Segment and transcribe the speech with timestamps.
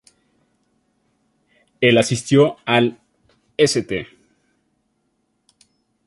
[1.79, 2.97] Él asistió al
[3.55, 4.07] St.